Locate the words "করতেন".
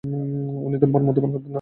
1.31-1.43